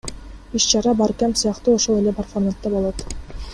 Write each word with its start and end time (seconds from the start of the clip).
Иш 0.57 0.63
чара 0.69 0.91
Баркэмп 0.99 1.35
сыяктуу 1.41 1.75
эле 1.99 2.11
ошол 2.13 2.29
фарматта 2.31 2.67
болот. 2.75 2.97